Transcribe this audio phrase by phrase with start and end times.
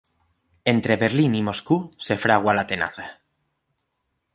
[0.65, 3.21] Entre Berlín y Moscú se fragua la tenaza.